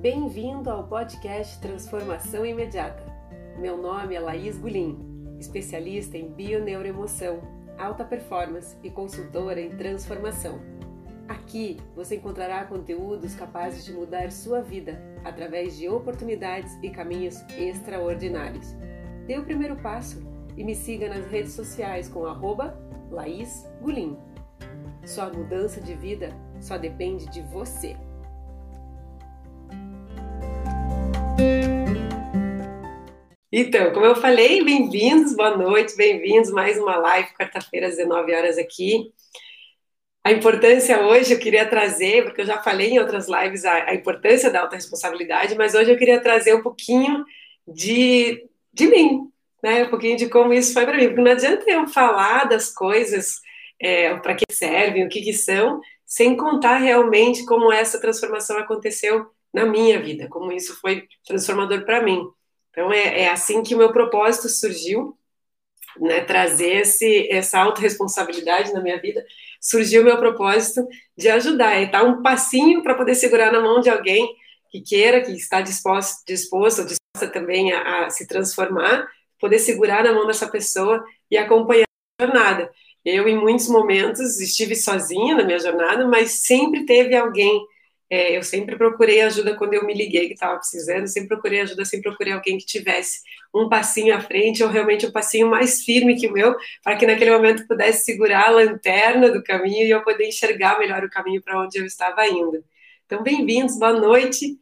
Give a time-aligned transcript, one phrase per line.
[0.00, 3.02] Bem-vindo ao podcast Transformação Imediata.
[3.58, 4.98] Meu nome é Laís Gulim,
[5.38, 7.42] especialista em bioneuroemoção,
[7.78, 10.58] alta performance e consultora em transformação.
[11.28, 18.74] Aqui você encontrará conteúdos capazes de mudar sua vida através de oportunidades e caminhos extraordinários.
[19.26, 20.26] Dê o primeiro passo
[20.56, 22.74] e me siga nas redes sociais com arroba
[23.10, 24.16] Laís Gulim.
[25.04, 27.94] Sua mudança de vida só depende de você.
[33.52, 38.56] Então, como eu falei, bem-vindos, boa noite, bem-vindos mais uma live, quarta-feira, às 19 horas
[38.56, 39.12] aqui.
[40.22, 43.94] A importância hoje eu queria trazer, porque eu já falei em outras lives a, a
[43.94, 47.24] importância da autorresponsabilidade, mas hoje eu queria trazer um pouquinho
[47.66, 49.28] de, de mim,
[49.62, 49.84] né?
[49.84, 53.40] Um pouquinho de como isso foi para mim, porque não adianta eu falar das coisas,
[53.80, 59.26] é, para que servem, o que, que são, sem contar realmente como essa transformação aconteceu
[59.52, 62.24] na minha vida, como isso foi transformador para mim.
[62.70, 65.16] Então é, é, assim que o meu propósito surgiu,
[65.98, 69.24] né, trazer esse, essa autorresponsabilidade na minha vida,
[69.60, 73.80] surgiu o meu propósito de ajudar, é dar um passinho para poder segurar na mão
[73.80, 74.34] de alguém
[74.70, 79.06] que queira, que está disposto, disposto, disposta também a, a se transformar,
[79.38, 81.86] poder segurar na mão dessa pessoa e acompanhar
[82.18, 82.70] a jornada.
[83.04, 87.64] Eu, em muitos momentos, estive sozinha na minha jornada, mas sempre teve alguém.
[88.10, 91.84] É, eu sempre procurei ajuda quando eu me liguei que estava precisando, sempre procurei ajuda,
[91.84, 93.20] sempre procurei alguém que tivesse
[93.54, 97.06] um passinho à frente, ou realmente um passinho mais firme que o meu, para que
[97.06, 101.40] naquele momento pudesse segurar a lanterna do caminho e eu poder enxergar melhor o caminho
[101.40, 102.64] para onde eu estava indo.
[103.06, 104.58] Então, bem-vindos, boa noite.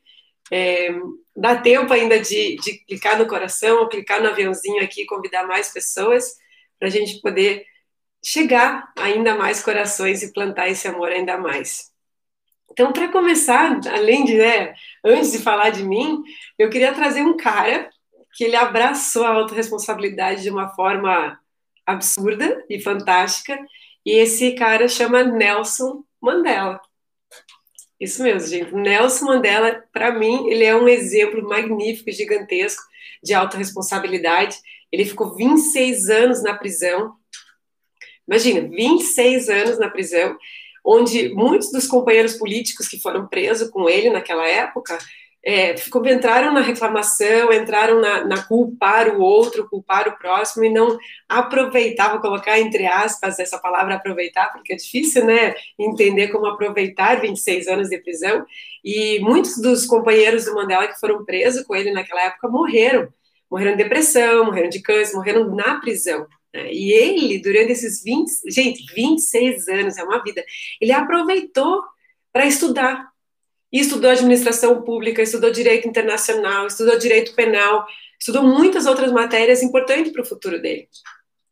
[0.51, 0.91] É,
[1.35, 5.73] dá tempo ainda de, de clicar no coração, ou clicar no aviãozinho aqui, convidar mais
[5.73, 6.35] pessoas,
[6.79, 7.65] para a gente poder
[8.23, 11.97] chegar ainda mais corações e plantar esse amor ainda mais.
[12.71, 14.75] Então, para começar, além de, né,
[15.05, 16.23] antes de falar de mim,
[16.59, 17.91] eu queria trazer um cara
[18.35, 21.39] que ele abraçou a autorresponsabilidade de uma forma
[21.85, 23.59] absurda e fantástica,
[24.05, 26.81] e esse cara chama Nelson Mandela.
[27.99, 28.75] Isso mesmo, gente.
[28.75, 32.83] Nelson Mandela, para mim, ele é um exemplo magnífico, gigantesco
[33.23, 34.57] de autorresponsabilidade.
[34.93, 37.19] Ele ficou 26 anos na prisão,
[38.29, 40.37] Imagina, 26 anos na prisão,
[40.91, 44.97] onde muitos dos companheiros políticos que foram presos com ele naquela época
[45.45, 45.75] é,
[46.13, 52.21] entraram na reclamação, entraram na, na, culpar o outro, culpar o próximo e não aproveitavam,
[52.21, 57.89] colocar entre aspas essa palavra aproveitar, porque é difícil, né, entender como aproveitar 26 anos
[57.91, 58.45] de prisão.
[58.83, 63.09] E muitos dos companheiros do Mandela que foram presos com ele naquela época morreram,
[63.51, 66.27] morreram de depressão, morreram de câncer, morreram na prisão.
[66.67, 70.45] E ele, durante esses 20, gente, 26 anos, é uma vida,
[70.81, 71.83] ele aproveitou
[72.33, 73.09] para estudar.
[73.73, 77.87] E estudou administração pública, estudou direito internacional, estudou direito penal,
[78.19, 80.89] estudou muitas outras matérias importantes para o futuro dele.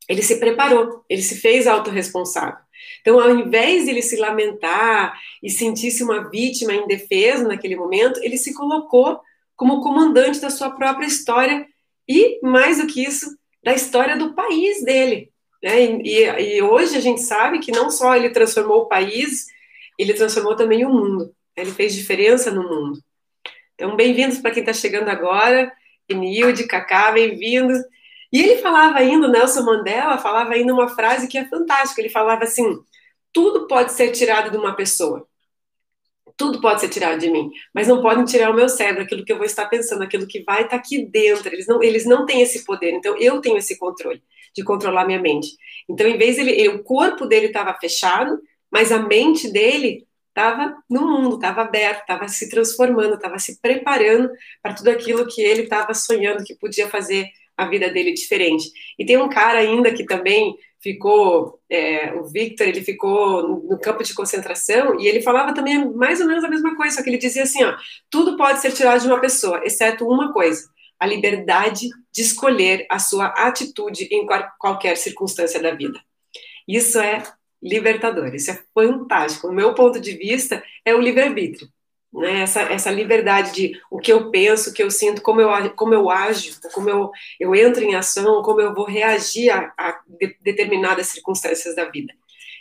[0.09, 2.65] Ele se preparou, ele se fez autorresponsável.
[3.01, 8.39] Então, ao invés de ele se lamentar e sentir-se uma vítima indefesa naquele momento, ele
[8.39, 9.21] se colocou
[9.55, 11.67] como comandante da sua própria história
[12.09, 13.27] e, mais do que isso,
[13.67, 15.33] da história do país dele.
[15.61, 15.99] Né?
[16.05, 19.47] E, e, hoje a gente sabe que não só ele transformou o país,
[19.99, 21.35] ele transformou também o mundo.
[21.57, 23.01] Ele fez diferença no mundo.
[23.75, 25.73] Então, bem-vindos para quem está chegando agora,
[26.09, 27.77] Enilde, Cacá, bem-vindos.
[28.33, 32.01] E ele falava ainda, Nelson Mandela falava ainda uma frase que é fantástica.
[32.01, 32.79] Ele falava assim:
[33.33, 35.27] tudo pode ser tirado de uma pessoa,
[36.37, 39.33] tudo pode ser tirado de mim, mas não podem tirar o meu cérebro, aquilo que
[39.33, 41.49] eu vou estar pensando, aquilo que vai estar aqui dentro.
[41.49, 44.23] Eles não, eles não têm esse poder, então eu tenho esse controle
[44.55, 45.49] de controlar minha mente.
[45.89, 48.39] Então, em vez dele, o corpo dele estava fechado,
[48.71, 54.31] mas a mente dele estava no mundo, estava aberto, estava se transformando, estava se preparando
[54.63, 58.71] para tudo aquilo que ele estava sonhando que podia fazer a vida dele diferente.
[58.99, 60.55] E tem um cara ainda que também
[60.87, 66.21] ficou, é, o Victor, ele ficou no campo de concentração e ele falava também mais
[66.21, 67.77] ou menos a mesma coisa, só que ele dizia assim, ó,
[68.09, 70.63] tudo pode ser tirado de uma pessoa, exceto uma coisa,
[71.01, 74.25] a liberdade de escolher a sua atitude em
[74.61, 75.99] qualquer circunstância da vida.
[76.69, 77.21] Isso é
[77.61, 79.49] libertador, isso é fantástico.
[79.49, 81.69] O meu ponto de vista é o livre-arbítrio
[82.17, 82.41] né?
[82.41, 85.95] essa, essa liberdade de o que eu penso, o que eu sinto, como eu, como
[85.95, 90.37] eu ajo, como eu, eu entro em ação, como eu vou reagir a, a de,
[90.41, 92.13] determinadas circunstâncias da vida.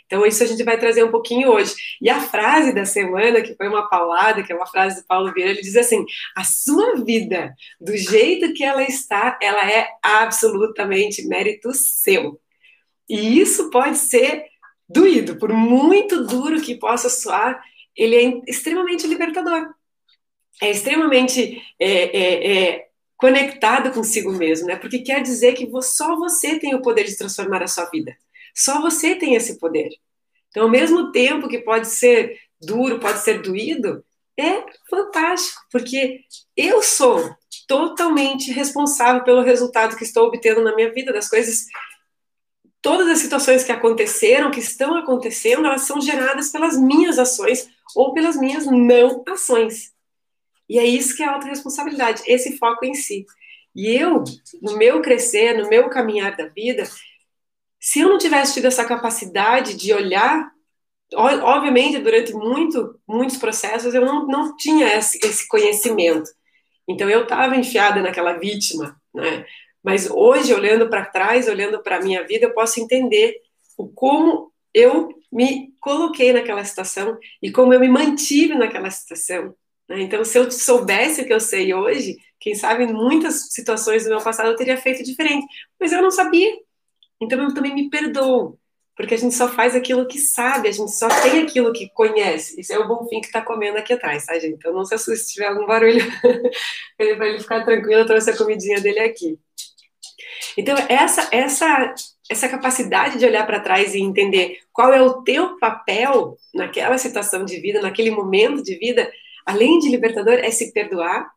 [0.06, 1.74] Então, isso a gente vai trazer um pouquinho hoje.
[2.00, 5.32] E a frase da semana, que foi uma paulada, que é uma frase do Paulo
[5.32, 6.04] Vieira, ele diz assim:
[6.36, 12.40] a sua vida, do jeito que ela está, ela é absolutamente mérito seu.
[13.08, 14.44] E isso pode ser
[14.88, 17.60] doído, por muito duro que possa soar,
[17.96, 19.74] ele é extremamente libertador.
[20.62, 24.76] é extremamente é, é, é, conectado consigo mesmo, né?
[24.76, 28.16] Porque quer dizer que só você tem o poder de transformar a sua vida.
[28.54, 29.90] Só você tem esse poder.
[30.48, 34.04] Então, ao mesmo tempo que pode ser duro, pode ser doído,
[34.38, 36.20] é fantástico, porque
[36.56, 37.34] eu sou
[37.66, 41.66] totalmente responsável pelo resultado que estou obtendo na minha vida, das coisas.
[42.80, 48.12] Todas as situações que aconteceram, que estão acontecendo, elas são geradas pelas minhas ações ou
[48.12, 49.92] pelas minhas não ações.
[50.68, 53.24] E é isso que é a autorresponsabilidade, esse foco em si.
[53.74, 54.24] E eu,
[54.60, 56.84] no meu crescer, no meu caminhar da vida,
[57.78, 60.50] se eu não tivesse tido essa capacidade de olhar,
[61.14, 66.28] obviamente, durante muito, muitos processos, eu não, não tinha esse, esse conhecimento.
[66.88, 69.44] Então, eu estava enfiada naquela vítima, né?
[69.82, 73.36] Mas hoje, olhando para trás, olhando para a minha vida, eu posso entender
[73.78, 79.54] o como eu me coloquei naquela situação e como eu me mantive naquela situação.
[79.88, 80.00] Né?
[80.00, 84.10] Então, se eu soubesse o que eu sei hoje, quem sabe em muitas situações do
[84.10, 85.46] meu passado eu teria feito diferente,
[85.78, 86.52] mas eu não sabia.
[87.22, 88.58] Então, eu também me perdoo,
[88.96, 92.60] porque a gente só faz aquilo que sabe, a gente só tem aquilo que conhece.
[92.60, 94.54] Isso é o Bonfim que está comendo aqui atrás, tá, gente?
[94.54, 96.04] Então, não se assuste se tiver algum barulho,
[96.98, 99.38] ele ficar tranquilo, eu trouxe a comidinha dele aqui.
[100.56, 101.94] Então, essa, essa,
[102.30, 107.44] essa capacidade de olhar para trás e entender qual é o teu papel naquela situação
[107.44, 109.10] de vida, naquele momento de vida,
[109.44, 111.30] além de libertador, é se perdoar.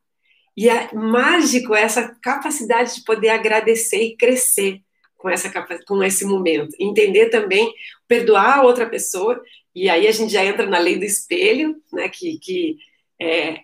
[0.58, 4.82] E é mágico essa capacidade de poder agradecer e crescer
[5.16, 5.50] com, essa,
[5.88, 6.76] com esse momento.
[6.80, 7.72] Entender também,
[8.08, 9.42] perdoar a outra pessoa,
[9.76, 12.78] e aí a gente já entra na lei do espelho, né, que, que
[13.22, 13.62] é,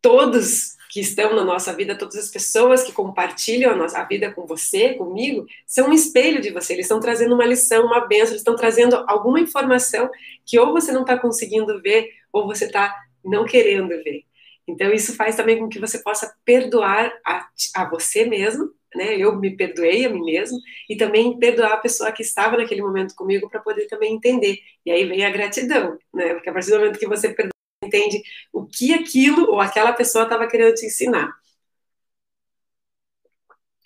[0.00, 4.32] todos que estão na nossa vida, todas as pessoas que compartilham a nossa a vida
[4.32, 6.72] com você, comigo, são um espelho de você.
[6.72, 10.08] Eles estão trazendo uma lição, uma benção, eles estão trazendo alguma informação
[10.42, 14.22] que ou você não está conseguindo ver, ou você está não querendo ver.
[14.66, 19.18] Então, isso faz também com que você possa perdoar a, a você mesmo, né?
[19.18, 20.58] Eu me perdoei a mim mesmo,
[20.88, 24.60] e também perdoar a pessoa que estava naquele momento comigo para poder também entender.
[24.86, 26.32] E aí vem a gratidão, né?
[26.32, 27.55] Porque a partir do momento que você perdoa,
[27.86, 28.22] entende
[28.52, 31.30] o que aquilo ou aquela pessoa estava querendo te ensinar.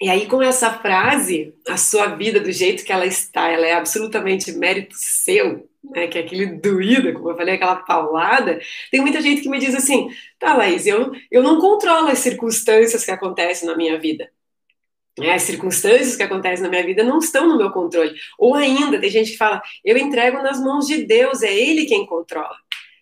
[0.03, 3.75] E aí, com essa frase, a sua vida do jeito que ela está, ela é
[3.75, 8.59] absolutamente mérito seu, né, que é aquele doído, como eu falei, aquela paulada,
[8.91, 10.09] tem muita gente que me diz assim,
[10.39, 14.31] tá, Laís, eu, eu não controlo as circunstâncias que acontecem na minha vida.
[15.19, 18.15] Né, as circunstâncias que acontecem na minha vida não estão no meu controle.
[18.39, 22.07] Ou ainda, tem gente que fala, eu entrego nas mãos de Deus, é Ele quem
[22.07, 22.57] controla.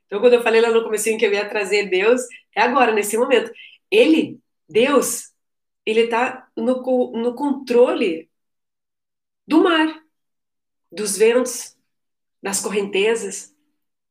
[0.09, 2.23] Então, quando eu falei lá no começo que eu ia trazer Deus,
[2.57, 3.53] é agora, nesse momento.
[3.91, 5.33] Ele, Deus,
[5.85, 6.83] ele está no,
[7.13, 8.31] no controle
[9.47, 10.03] do mar,
[10.91, 11.77] dos ventos,
[12.43, 13.55] das correntezas,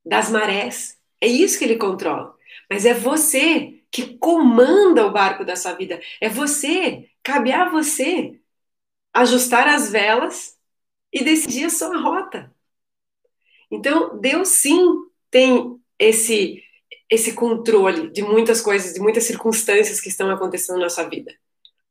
[0.05, 0.99] das marés.
[1.19, 2.35] É isso que ele controla.
[2.69, 5.99] Mas é você que comanda o barco da sua vida.
[6.21, 8.39] É você, cabe a você
[9.13, 10.59] ajustar as velas
[11.11, 12.55] e decidir a sua rota.
[13.71, 14.79] Então, Deus sim
[15.31, 16.63] tem esse
[17.09, 21.33] esse controle de muitas coisas, de muitas circunstâncias que estão acontecendo na sua vida.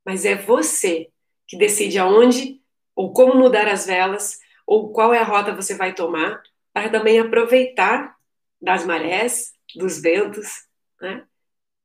[0.05, 1.09] Mas é você
[1.49, 2.61] que decide aonde
[2.95, 6.43] ou como mudar as velas, ou qual é a rota você vai tomar
[6.73, 8.17] para também aproveitar
[8.61, 10.67] das marés, dos ventos,
[11.01, 11.25] né?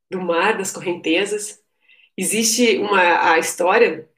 [0.09, 1.59] do mar, das correntezas.
[2.17, 4.09] Existe uma a história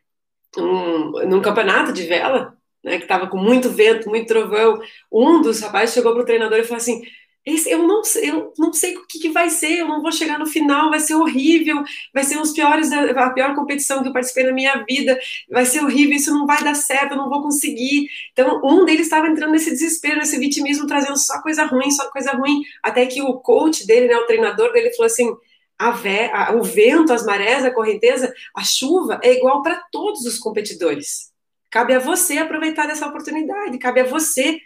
[0.58, 4.82] um, num campeonato de vela, né, que estava com muito vento, muito trovão.
[5.12, 7.04] Um dos rapazes chegou para o treinador e falou assim:
[7.46, 10.14] esse, eu não sei, eu não sei o que, que, vai ser, eu não vou
[10.14, 11.84] chegar no final, vai ser horrível,
[12.14, 15.20] vai ser os piores, a pior competição que eu participei na minha vida,
[15.50, 18.08] vai ser horrível, isso não vai dar certo, eu não vou conseguir.
[18.32, 22.32] Então, um deles estava entrando nesse desespero, nesse vitimismo, trazendo só coisa ruim, só coisa
[22.32, 25.30] ruim, até que o coach dele, né, o treinador dele, falou assim:
[25.78, 30.26] a vé, a, o vento, as marés, a correnteza, a chuva é igual para todos
[30.26, 31.32] os competidores.
[31.70, 34.60] Cabe a você aproveitar dessa oportunidade, cabe a você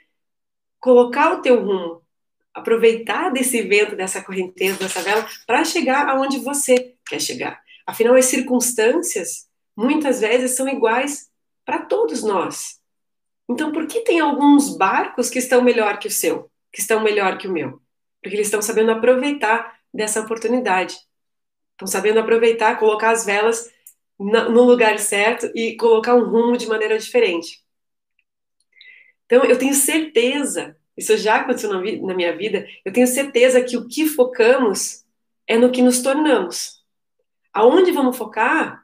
[0.79, 2.06] colocar o teu rumo
[2.57, 7.61] aproveitar desse vento, dessa correnteza, dessa vela, para chegar aonde você quer chegar.
[7.85, 11.29] Afinal, as circunstâncias, muitas vezes, são iguais
[11.63, 12.79] para todos nós.
[13.49, 17.37] Então, por que tem alguns barcos que estão melhor que o seu, que estão melhor
[17.37, 17.81] que o meu?
[18.21, 20.97] Porque eles estão sabendo aproveitar dessa oportunidade.
[21.73, 23.69] Estão sabendo aproveitar, colocar as velas
[24.19, 27.63] no lugar certo e colocar um rumo de maneira diferente.
[29.25, 32.67] Então, eu tenho certeza isso já aconteceu na, na minha vida.
[32.83, 35.05] Eu tenho certeza que o que focamos
[35.47, 36.81] é no que nos tornamos.
[37.53, 38.83] Aonde vamos focar,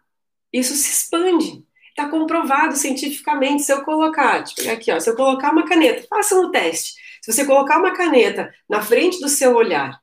[0.51, 1.65] isso se expande.
[1.89, 3.63] Está comprovado cientificamente.
[3.63, 6.93] Se eu colocar, pegar aqui, ó, se eu colocar uma caneta, faça um teste.
[7.22, 10.00] Se você colocar uma caneta na frente do seu olhar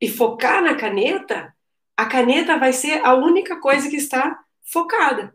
[0.00, 1.54] e focar na caneta,
[1.96, 5.34] a caneta vai ser a única coisa que está focada.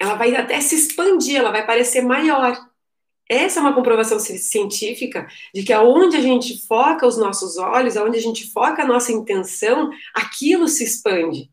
[0.00, 2.67] Ela vai até se expandir, ela vai parecer maior.
[3.28, 8.16] Essa é uma comprovação científica de que aonde a gente foca os nossos olhos, aonde
[8.16, 11.50] a gente foca a nossa intenção, aquilo se expande.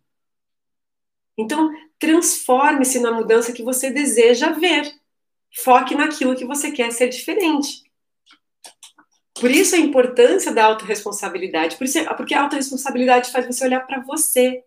[1.37, 4.89] Então, transforme-se na mudança que você deseja ver.
[5.53, 7.83] Foque naquilo que você quer ser diferente.
[9.39, 13.99] Por isso a importância da autorresponsabilidade, por isso, porque a autorresponsabilidade faz você olhar para
[13.99, 14.63] você.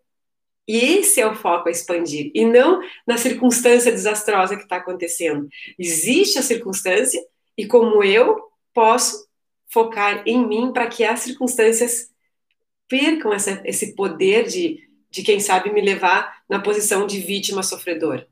[0.69, 5.49] E esse é o foco a expandir, e não na circunstância desastrosa que está acontecendo.
[5.79, 7.19] Existe a circunstância,
[7.57, 8.39] e como eu
[8.75, 9.27] posso
[9.73, 12.11] focar em mim para que as circunstâncias
[12.87, 18.29] percam essa, esse poder de, de, quem sabe, me levar na posição de vítima sofredora.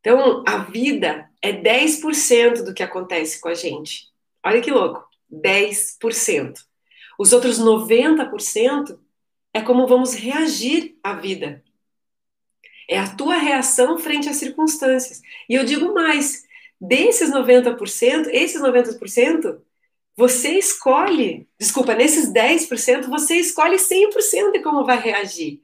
[0.00, 4.08] Então, a vida é 10% do que acontece com a gente.
[4.44, 6.54] Olha que louco, 10%.
[7.18, 8.98] Os outros 90%
[9.54, 11.62] é como vamos reagir à vida.
[12.90, 15.22] É a tua reação frente às circunstâncias.
[15.48, 16.44] E eu digo mais,
[16.80, 19.62] desses 90%, esses 90%,
[20.16, 25.62] você escolhe, desculpa, nesses 10%, você escolhe 100% de como vai reagir.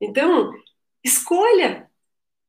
[0.00, 0.52] Então,
[1.02, 1.88] escolha.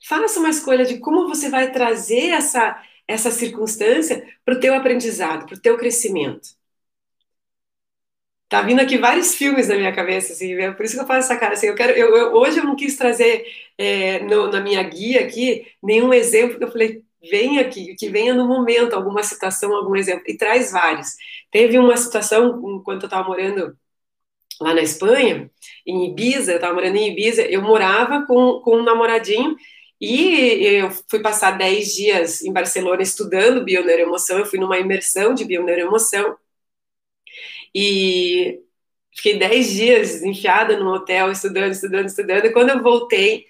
[0.08, 5.46] Faça uma escolha de como você vai trazer essa essa circunstância para o teu aprendizado,
[5.46, 6.50] para o teu crescimento.
[8.48, 11.32] Tá vindo aqui vários filmes na minha cabeça, assim, é por isso que eu faço
[11.32, 13.44] essa cara, assim, eu quero, eu, eu hoje eu não quis trazer
[13.78, 18.34] é, no, na minha guia aqui nenhum exemplo, que eu falei, venha aqui, que venha
[18.36, 21.16] no momento alguma situação, algum exemplo, e traz vários.
[21.52, 23.75] Teve uma situação, enquanto eu estava morando
[24.62, 25.50] lá na Espanha,
[25.86, 29.56] em Ibiza, eu estava morando em Ibiza, eu morava com, com um namoradinho,
[30.00, 35.46] e eu fui passar 10 dias em Barcelona estudando bioneuroemoção, eu fui numa imersão de
[35.46, 36.36] bioneuroemoção,
[37.75, 38.62] e
[39.13, 43.46] fiquei 10 dias enfiada no hotel, estudando, estudando, estudando, e quando eu voltei,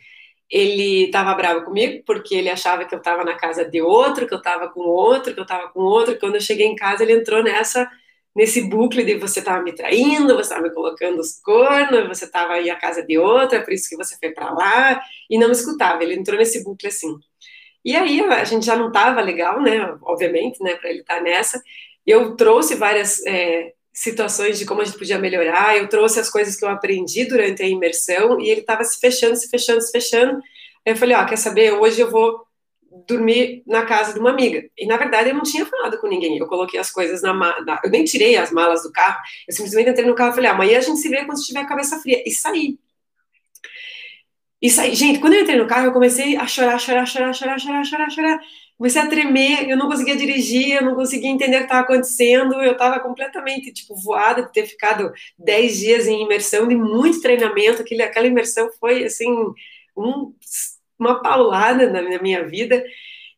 [0.49, 4.33] ele estava bravo comigo, porque ele achava que eu estava na casa de outro, que
[4.33, 7.13] eu estava com outro, que eu estava com outro, quando eu cheguei em casa, ele
[7.13, 7.89] entrou nessa
[8.35, 12.53] nesse bucle de você estava me traindo, você estava me colocando os cornos, você estava
[12.53, 15.53] aí à casa de outra, por isso que você foi para lá, e não me
[15.53, 16.03] escutava.
[16.03, 17.17] Ele entrou nesse bucle assim.
[17.83, 19.97] E aí a gente já não estava legal, né?
[20.01, 20.75] Obviamente, né?
[20.75, 21.61] Para ele estar tá nessa.
[22.05, 26.57] Eu trouxe várias é, situações de como a gente podia melhorar, eu trouxe as coisas
[26.57, 30.33] que eu aprendi durante a imersão, e ele estava se fechando, se fechando, se fechando.
[30.85, 31.71] Aí eu falei, ó, quer saber?
[31.71, 32.45] Hoje eu vou
[33.07, 34.63] dormir na casa de uma amiga.
[34.77, 36.37] E na verdade eu não tinha falado com ninguém.
[36.37, 39.19] Eu coloquei as coisas na mala, eu nem tirei as malas do carro.
[39.47, 41.65] Eu simplesmente entrei no carro e falei: amanhã a gente se vê quando estiver a
[41.65, 42.21] cabeça fria.
[42.25, 42.77] E saí.
[44.61, 44.95] E saí.
[44.95, 48.09] Gente, quando eu entrei no carro, eu comecei a chorar, chorar, chorar, chorar, chorar, chorar,
[48.09, 48.39] chorar.
[48.77, 52.61] Comecei a tremer, eu não conseguia dirigir, eu não conseguia entender o que estava acontecendo,
[52.61, 57.81] eu estava completamente, tipo, voada de ter ficado 10 dias em imersão, de muito treinamento,
[57.81, 59.31] aquele, aquela imersão foi, assim,
[59.95, 60.33] um
[60.99, 62.83] uma paulada na minha vida.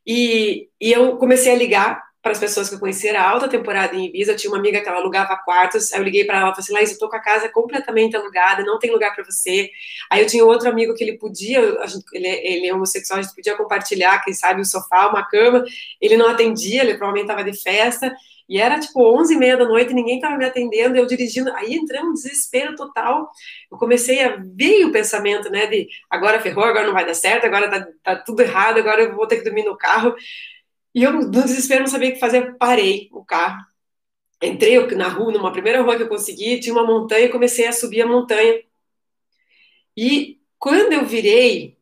[0.05, 3.95] E, e eu comecei a ligar para as pessoas que eu conhecia, era alta temporada
[3.95, 6.49] em Ibiza, eu tinha uma amiga que ela alugava quartos, aí eu liguei para ela
[6.49, 9.23] e falei assim, Laís, eu tô com a casa completamente alugada, não tem lugar para
[9.23, 9.71] você.
[10.09, 11.59] Aí eu tinha outro amigo que ele podia,
[12.11, 15.63] ele, ele é homossexual, a gente podia compartilhar, quem sabe, o sofá, uma cama,
[16.01, 18.13] ele não atendia, ele provavelmente estava de festa,
[18.49, 21.73] e era tipo 11 e meia da noite, ninguém estava me atendendo, eu dirigindo, aí
[21.73, 23.29] entrando um desespero total.
[23.71, 27.45] Eu comecei a ver o pensamento, né, de agora ferrou, agora não vai dar certo,
[27.45, 30.15] agora tá, tá tudo errado, agora eu vou ter que dormir no carro.
[30.97, 33.63] E eu, no desespero, não sabia o que fazer, parei o carro.
[34.41, 38.01] Entrei na rua, numa primeira rua que eu consegui, tinha uma montanha, comecei a subir
[38.01, 38.63] a montanha.
[39.95, 41.77] E quando eu virei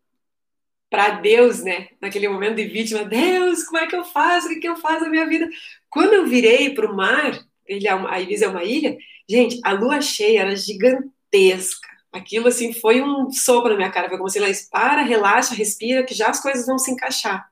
[0.89, 4.47] para Deus, né, naquele momento de vítima, Deus, como é que eu faço?
[4.47, 5.47] O que, que eu faço na minha vida?
[5.89, 8.97] Quando eu virei para o mar, ele é uma, a Ibiza é uma ilha,
[9.29, 11.87] gente, a lua cheia era gigantesca.
[12.11, 14.09] Aquilo, assim, foi um soco na minha cara.
[14.09, 17.49] Foi como se ela para, relaxa, respira, que já as coisas vão se encaixar.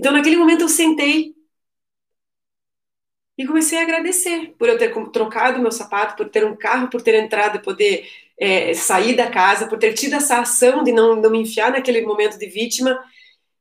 [0.00, 1.34] Então, naquele momento, eu sentei
[3.36, 7.02] e comecei a agradecer por eu ter trocado meu sapato, por ter um carro, por
[7.02, 11.16] ter entrado e poder é, sair da casa, por ter tido essa ação de não,
[11.16, 12.98] não me enfiar naquele momento de vítima.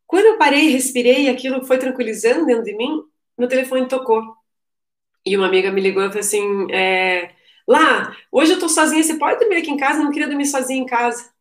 [0.08, 3.03] Quando eu parei, respirei, e aquilo foi tranquilizando dentro de mim,
[3.38, 4.24] meu telefone tocou.
[5.25, 7.31] E uma amiga me ligou e falou assim: é,
[7.67, 10.00] Lá, hoje eu tô sozinha, você pode dormir aqui em casa?
[10.00, 11.31] Eu não queria dormir sozinha em casa.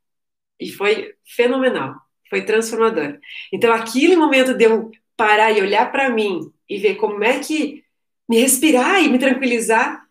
[0.60, 1.96] E foi fenomenal,
[2.28, 3.18] foi transformador.
[3.52, 7.84] Então, aquele momento de eu parar e olhar para mim e ver como é que
[8.28, 10.06] me respirar e me tranquilizar,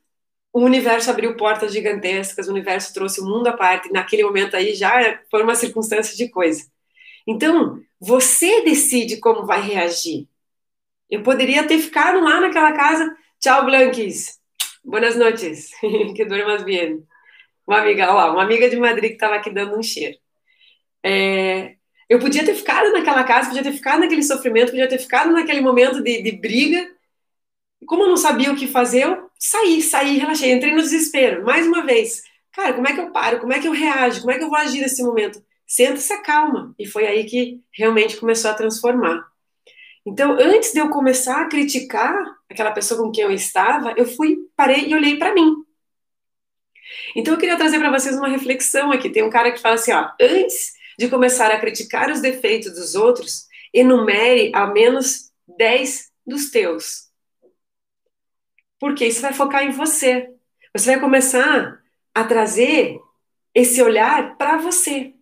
[0.51, 3.91] o universo abriu portas gigantescas, o universo trouxe o mundo à parte.
[3.91, 6.65] Naquele momento aí já foi uma circunstância de coisa.
[7.27, 10.27] Então, você decide como vai reagir.
[11.09, 13.15] Eu poderia ter ficado lá naquela casa.
[13.39, 14.39] Tchau, Blanquis.
[14.83, 15.71] Buenas noches.
[16.15, 17.03] que duermas bien.
[17.67, 20.17] Uma amiga, ó, uma amiga de Madrid que estava aqui dando um cheiro.
[21.03, 21.76] É,
[22.10, 25.62] eu podia ter ficado naquela casa, podia ter ficado naquele sofrimento, podia ter ficado naquele
[25.62, 26.90] momento de, de briga.
[27.86, 31.44] Como eu não sabia o que fazer, eu saí, saí, relaxei, entrei no desespero.
[31.44, 33.40] Mais uma vez, cara, como é que eu paro?
[33.40, 34.22] Como é que eu reajo?
[34.22, 35.44] Como é que eu vou agir nesse momento?
[35.66, 36.74] Senta se acalma.
[36.80, 39.26] E foi aí que realmente começou a transformar.
[40.06, 42.16] Então, antes de eu começar a criticar
[42.50, 45.54] aquela pessoa com quem eu estava, eu fui, parei e olhei para mim.
[47.14, 49.10] Então, eu queria trazer para vocês uma reflexão aqui.
[49.10, 52.96] Tem um cara que fala assim, ó, antes de começar a criticar os defeitos dos
[52.96, 57.08] outros, enumere ao menos 10 dos teus.
[58.80, 60.30] Porque isso vai focar em você.
[60.75, 61.82] Você vai começar
[62.13, 63.00] a trazer
[63.54, 65.13] esse olhar para você.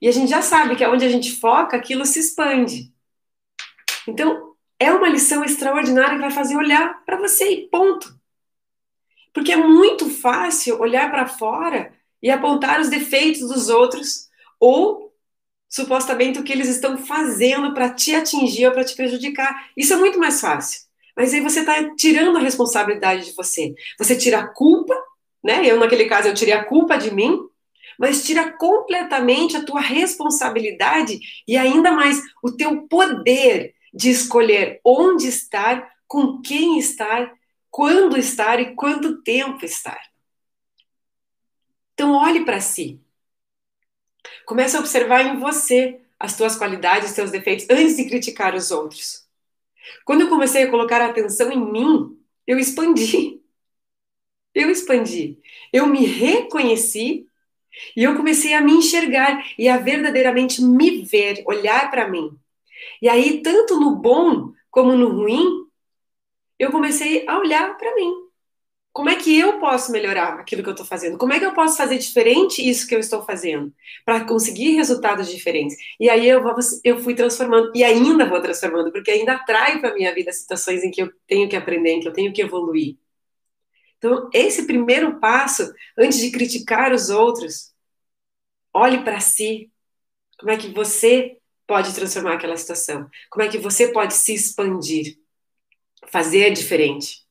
[0.00, 2.92] E a gente já sabe que aonde a gente foca, aquilo se expande.
[4.06, 8.14] Então, é uma lição extraordinária que vai fazer olhar para você e ponto.
[9.32, 11.92] Porque é muito fácil olhar para fora
[12.22, 14.28] e apontar os defeitos dos outros
[14.58, 15.05] ou
[15.68, 19.70] supostamente o que eles estão fazendo para te atingir ou para te prejudicar.
[19.76, 20.80] Isso é muito mais fácil.
[21.16, 23.74] Mas aí você está tirando a responsabilidade de você.
[23.98, 24.94] Você tira a culpa,
[25.42, 25.62] né?
[25.64, 27.38] Eu, naquele caso, eu tirei a culpa de mim,
[27.98, 31.18] mas tira completamente a tua responsabilidade
[31.48, 37.32] e ainda mais o teu poder de escolher onde estar, com quem estar,
[37.70, 40.00] quando estar e quanto tempo estar.
[41.94, 43.00] Então, olhe para si.
[44.44, 48.70] Comece a observar em você as tuas qualidades, os teus defeitos, antes de criticar os
[48.70, 49.26] outros.
[50.04, 53.40] Quando eu comecei a colocar atenção em mim, eu expandi.
[54.54, 55.38] Eu expandi.
[55.70, 57.26] Eu me reconheci
[57.94, 62.30] e eu comecei a me enxergar e a verdadeiramente me ver, olhar para mim.
[63.02, 65.66] E aí, tanto no bom como no ruim,
[66.58, 68.25] eu comecei a olhar para mim.
[68.96, 71.18] Como é que eu posso melhorar aquilo que eu estou fazendo?
[71.18, 73.70] Como é que eu posso fazer diferente isso que eu estou fazendo
[74.06, 75.76] para conseguir resultados diferentes?
[76.00, 76.42] E aí eu,
[76.82, 80.90] eu fui transformando e ainda vou transformando, porque ainda atraio para minha vida situações em
[80.90, 82.96] que eu tenho que aprender, em que eu tenho que evoluir.
[83.98, 87.74] Então, esse primeiro passo, antes de criticar os outros,
[88.72, 89.70] olhe para si.
[90.38, 93.10] Como é que você pode transformar aquela situação?
[93.28, 95.18] Como é que você pode se expandir?
[96.06, 97.25] Fazer diferente.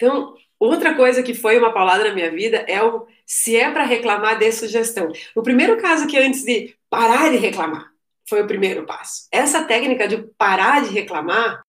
[0.00, 3.84] Então, outra coisa que foi uma paulada na minha vida é o se é para
[3.84, 5.12] reclamar, de sugestão.
[5.36, 7.90] O primeiro caso que antes de parar de reclamar
[8.26, 9.28] foi o primeiro passo.
[9.30, 11.60] Essa técnica de parar de reclamar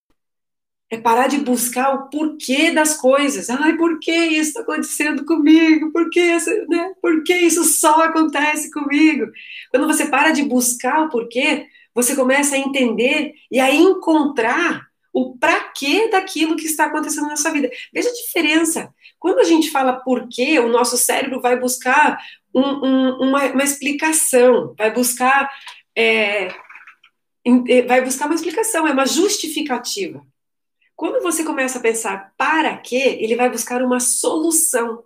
[0.89, 3.49] é parar de buscar o porquê das coisas.
[3.49, 5.91] Ai, por que isso está acontecendo comigo?
[5.91, 6.37] Por que,
[6.69, 6.93] né?
[7.01, 9.25] por que isso só acontece comigo?
[9.71, 15.37] Quando você para de buscar o porquê, você começa a entender e a encontrar o
[15.37, 17.69] para quê daquilo que está acontecendo na sua vida.
[17.93, 18.93] Veja a diferença.
[19.19, 22.17] Quando a gente fala por quê, o nosso cérebro vai buscar
[22.53, 25.49] um, um, uma, uma, explicação, vai buscar,
[25.95, 26.47] é,
[27.67, 30.25] é, vai buscar uma explicação, é uma justificativa.
[30.95, 35.03] Quando você começa a pensar para quê, ele vai buscar uma solução.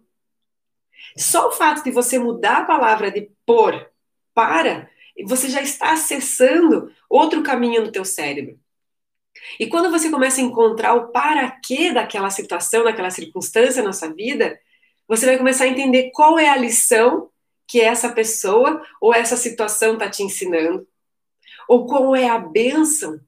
[1.17, 3.89] Só o fato de você mudar a palavra de por
[4.33, 4.89] para,
[5.25, 8.59] você já está acessando outro caminho no teu cérebro.
[9.59, 14.09] E quando você começa a encontrar o para quê daquela situação, daquela circunstância na sua
[14.09, 14.59] vida,
[15.07, 17.29] você vai começar a entender qual é a lição
[17.67, 20.87] que essa pessoa ou essa situação está te ensinando,
[21.67, 23.19] ou qual é a bênção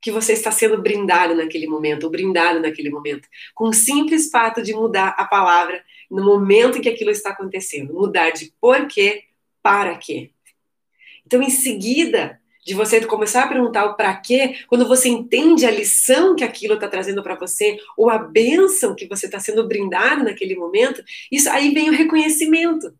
[0.00, 4.62] que você está sendo brindado naquele momento, ou brindado naquele momento, com o simples fato
[4.62, 9.24] de mudar a palavra no momento em que aquilo está acontecendo, mudar de porquê
[9.62, 10.30] para quê.
[11.26, 15.70] Então, em seguida, de você começar a perguntar o para quê, quando você entende a
[15.70, 20.24] lição que aquilo está trazendo para você, ou a bênção que você está sendo brindado
[20.24, 22.92] naquele momento, isso aí vem o reconhecimento.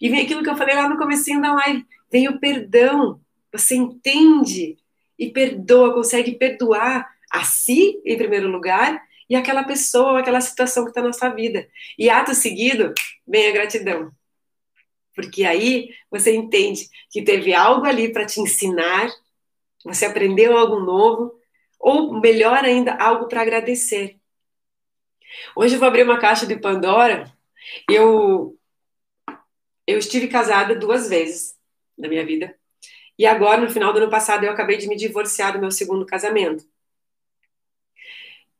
[0.00, 3.20] E vem aquilo que eu falei lá no comecinho da live, vem o perdão.
[3.52, 4.76] Você entende
[5.16, 10.90] e perdoa, consegue perdoar a si, em primeiro lugar, e aquela pessoa, aquela situação que
[10.90, 11.68] está na sua vida.
[11.96, 12.92] E ato seguido,
[13.26, 14.10] vem a gratidão.
[15.14, 19.10] Porque aí você entende que teve algo ali para te ensinar,
[19.84, 21.38] você aprendeu algo novo,
[21.78, 24.18] ou melhor ainda, algo para agradecer.
[25.56, 27.32] Hoje eu vou abrir uma caixa de Pandora.
[27.88, 28.58] Eu
[29.86, 31.56] eu estive casada duas vezes
[31.98, 32.56] na minha vida.
[33.18, 36.06] E agora, no final do ano passado, eu acabei de me divorciar do meu segundo
[36.06, 36.64] casamento.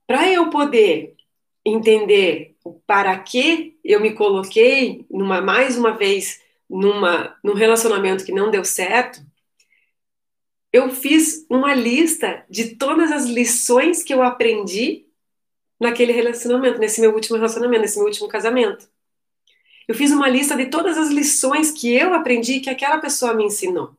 [0.06, 1.16] Para eu poder
[1.64, 6.41] entender para que eu me coloquei numa mais uma vez
[6.72, 9.20] numa num relacionamento que não deu certo,
[10.72, 15.06] eu fiz uma lista de todas as lições que eu aprendi
[15.78, 18.88] naquele relacionamento, nesse meu último relacionamento, nesse meu último casamento.
[19.86, 23.44] Eu fiz uma lista de todas as lições que eu aprendi que aquela pessoa me
[23.44, 23.94] ensinou.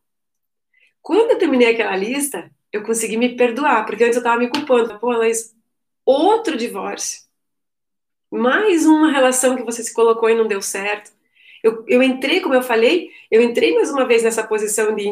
[1.01, 4.97] Quando eu terminei aquela lista, eu consegui me perdoar, porque antes eu estava me culpando.
[4.97, 5.53] Pô, mas
[6.05, 7.21] outro divórcio.
[8.31, 11.11] Mais uma relação que você se colocou e não deu certo.
[11.63, 15.09] Eu, eu entrei, como eu falei, eu entrei mais uma vez nessa posição de,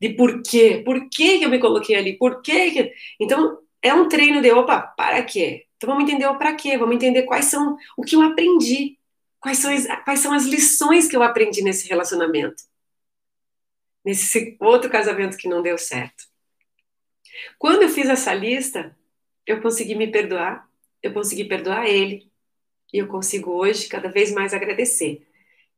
[0.00, 2.92] de por quê, por que, eu me coloquei ali, por que...
[3.20, 5.64] Então, é um treino de, opa, para quê?
[5.76, 8.98] Então, vamos entender o para quê, vamos entender quais são, o que eu aprendi,
[9.38, 9.70] quais são,
[10.04, 12.64] quais são as lições que eu aprendi nesse relacionamento,
[14.04, 16.24] nesse outro casamento que não deu certo.
[17.58, 18.96] Quando eu fiz essa lista,
[19.46, 20.68] eu consegui me perdoar,
[21.00, 22.28] eu consegui perdoar ele,
[22.92, 25.26] e eu consigo hoje cada vez mais agradecer.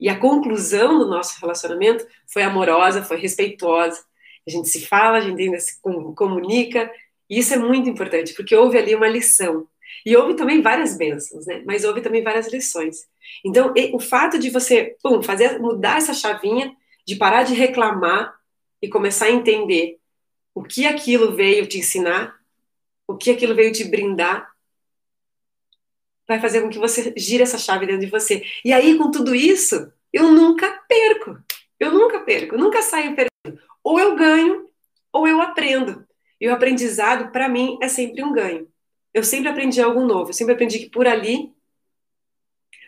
[0.01, 4.05] E a conclusão do nosso relacionamento foi amorosa, foi respeitosa.
[4.47, 6.91] A gente se fala, a gente ainda se comunica,
[7.29, 9.67] e isso é muito importante, porque houve ali uma lição.
[10.07, 11.63] E houve também várias bênçãos, né?
[11.67, 13.07] Mas houve também várias lições.
[13.45, 16.75] Então, o fato de você pum, fazer mudar essa chavinha,
[17.07, 18.35] de parar de reclamar
[18.81, 19.99] e começar a entender
[20.55, 22.37] o que aquilo veio te ensinar,
[23.07, 24.51] o que aquilo veio te brindar,
[26.29, 28.45] vai fazer com que você gire essa chave dentro de você.
[28.62, 31.38] E aí, com tudo isso, eu nunca perco.
[31.81, 33.62] Eu nunca perco, nunca saio perdendo.
[33.83, 34.69] Ou eu ganho,
[35.11, 36.07] ou eu aprendo.
[36.38, 38.69] E o aprendizado, para mim, é sempre um ganho.
[39.14, 40.29] Eu sempre aprendi algo novo.
[40.29, 41.51] Eu sempre aprendi que por ali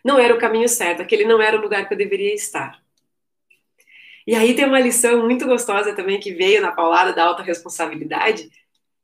[0.05, 2.83] não era o caminho certo, aquele não era o lugar que eu deveria estar.
[4.27, 8.51] E aí tem uma lição muito gostosa também que veio na paulada da autorresponsabilidade,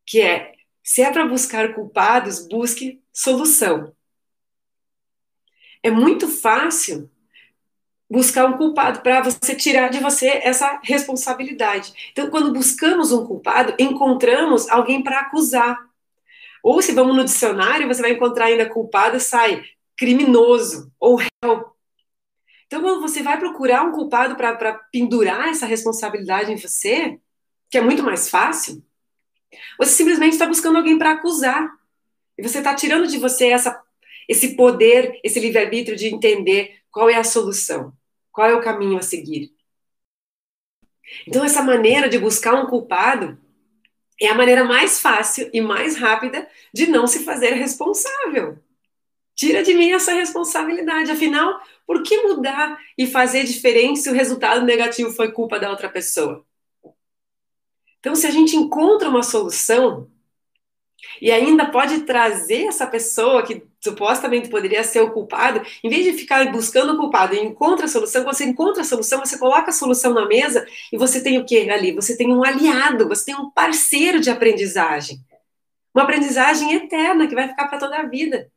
[0.04, 3.95] que é: se é para buscar culpados, busque solução
[5.86, 7.08] é muito fácil
[8.10, 12.10] buscar um culpado para você tirar de você essa responsabilidade.
[12.10, 15.78] Então, quando buscamos um culpado, encontramos alguém para acusar.
[16.60, 19.64] Ou se vamos no dicionário, você vai encontrar ainda culpado, sai
[19.96, 21.72] criminoso ou réu.
[22.66, 27.16] Então, quando você vai procurar um culpado para pendurar essa responsabilidade em você,
[27.70, 28.84] que é muito mais fácil,
[29.78, 31.70] você simplesmente está buscando alguém para acusar.
[32.36, 33.85] E você está tirando de você essa
[34.28, 37.92] esse poder, esse livre-arbítrio de entender qual é a solução,
[38.32, 39.52] qual é o caminho a seguir.
[41.26, 43.38] Então, essa maneira de buscar um culpado
[44.20, 48.58] é a maneira mais fácil e mais rápida de não se fazer responsável.
[49.34, 51.10] Tira de mim essa responsabilidade.
[51.10, 55.88] Afinal, por que mudar e fazer diferente se o resultado negativo foi culpa da outra
[55.88, 56.44] pessoa?
[58.00, 60.10] Então, se a gente encontra uma solução,
[61.20, 66.12] e ainda pode trazer essa pessoa que supostamente poderia ser o culpado, em vez de
[66.12, 69.72] ficar buscando o culpado e encontra a solução, você encontra a solução, você coloca a
[69.72, 71.92] solução na mesa e você tem o que ali?
[71.92, 75.18] Você tem um aliado, você tem um parceiro de aprendizagem.
[75.94, 78.50] Uma aprendizagem eterna que vai ficar para toda a vida.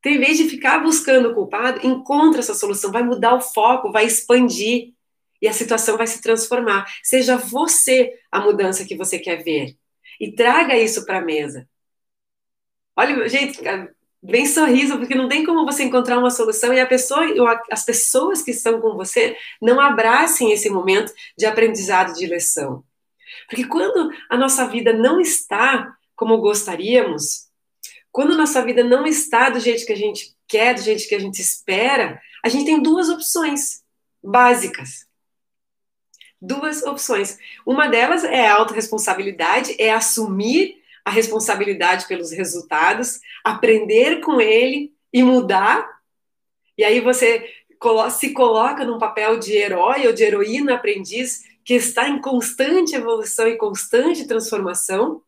[0.00, 3.90] Então, em vez de ficar buscando o culpado, encontra essa solução, vai mudar o foco,
[3.90, 4.92] vai expandir
[5.40, 6.86] e a situação vai se transformar.
[7.02, 9.76] Seja você a mudança que você quer ver
[10.20, 11.68] e traga isso para a mesa.
[12.96, 13.60] Olha, gente,
[14.22, 17.24] vem sorriso, porque não tem como você encontrar uma solução e a pessoa,
[17.70, 22.84] as pessoas que estão com você não abracem esse momento de aprendizado de lição.
[23.48, 27.48] Porque quando a nossa vida não está como gostaríamos,
[28.10, 31.14] quando a nossa vida não está do jeito que a gente quer, do jeito que
[31.14, 33.82] a gente espera, a gente tem duas opções
[34.22, 35.08] básicas
[36.40, 37.38] duas opções.
[37.66, 40.77] Uma delas é a autorresponsabilidade, é assumir
[41.08, 45.88] a responsabilidade pelos resultados, aprender com ele e mudar.
[46.76, 47.48] E aí você
[48.10, 53.48] se coloca num papel de herói ou de heroína aprendiz que está em constante evolução
[53.48, 55.22] e constante transformação.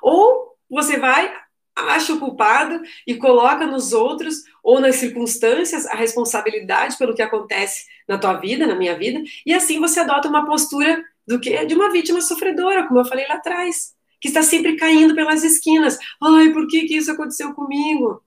[0.00, 1.34] Ou você vai
[1.74, 7.86] acha o culpado e coloca nos outros ou nas circunstâncias a responsabilidade pelo que acontece
[8.06, 11.74] na tua vida, na minha vida, e assim você adota uma postura do que de
[11.74, 15.98] uma vítima sofredora, como eu falei lá atrás, que está sempre caindo pelas esquinas.
[16.22, 18.22] Ai, por que que isso aconteceu comigo?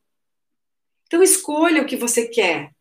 [1.08, 2.72] Então escolha o que você quer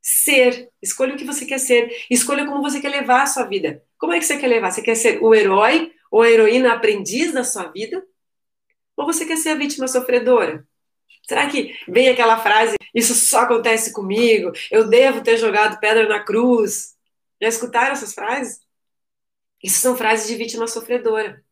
[0.00, 3.84] ser, escolha o que você quer ser, escolha como você quer levar a sua vida.
[3.98, 4.70] Como é que você quer levar?
[4.70, 8.02] Você quer ser o herói ou a heroína aprendiz da sua vida?
[8.96, 10.66] Ou você quer ser a vítima sofredora?
[11.28, 16.24] Será que vem aquela frase, isso só acontece comigo, eu devo ter jogado pedra na
[16.24, 16.96] cruz?
[17.40, 18.60] Já escutaram essas frases?
[19.62, 21.44] Isso são frases de vítima sofredora.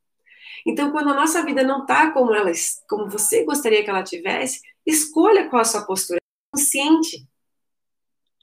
[0.67, 2.51] Então, quando a nossa vida não está como ela,
[2.89, 6.19] como você gostaria que ela tivesse, escolha qual a sua postura
[6.53, 7.25] consciente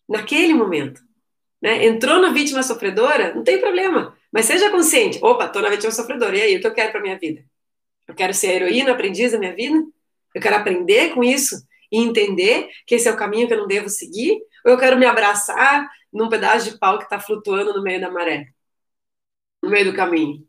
[0.07, 1.01] naquele momento.
[1.61, 1.85] Né?
[1.85, 5.19] Entrou na vítima sofredora, não tem problema, mas seja consciente.
[5.21, 7.43] Opa, estou na vítima sofredora, e aí, o que eu quero para minha vida?
[8.07, 9.83] Eu quero ser a heroína, aprendiz da minha vida?
[10.33, 11.55] Eu quero aprender com isso
[11.91, 14.41] e entender que esse é o caminho que eu não devo seguir?
[14.65, 18.09] ou eu quero me abraçar num pedaço de pau que está flutuando no meio da
[18.09, 18.47] maré,
[19.61, 20.47] no meio do caminho.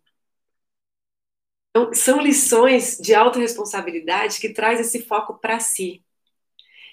[1.77, 6.05] Então, são lições de autorresponsabilidade que traz esse foco para si.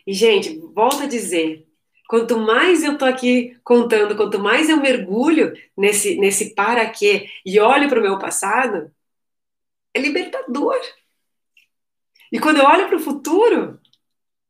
[0.07, 1.67] E, gente, volto a dizer,
[2.07, 7.59] quanto mais eu tô aqui contando, quanto mais eu mergulho nesse, nesse para quê e
[7.59, 8.91] olho para o meu passado,
[9.93, 10.75] é libertador.
[12.31, 13.79] E quando eu olho para o futuro,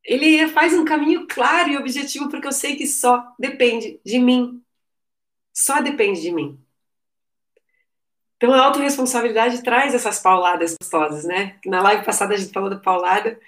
[0.04, 4.64] ele faz um caminho claro e objetivo, porque eu sei que só depende de mim.
[5.54, 6.61] Só depende de mim.
[8.42, 11.60] Então a autorresponsabilidade traz essas pauladas gostosas, né?
[11.64, 13.40] Na live passada a gente falou da paulada,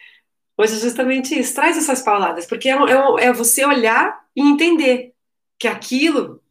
[0.56, 5.16] hoje é justamente isso, traz essas pauladas, porque é, é, é você olhar e entender
[5.58, 6.44] que aquilo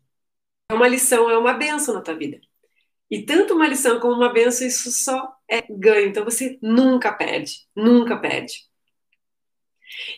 [0.69, 2.41] é uma lição, é uma benção na tua vida.
[3.09, 6.09] E tanto uma lição como uma benção, isso só é ganho.
[6.09, 8.55] Então você nunca perde, nunca perde.